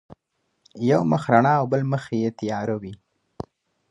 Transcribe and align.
یو 0.89 1.01
مخ 1.11 1.23
رڼا 1.33 1.53
او 1.59 1.65
بل 1.71 1.81
مخ 1.91 2.03
یې 2.21 2.29
تیار 2.39 2.69
وي. 2.81 2.93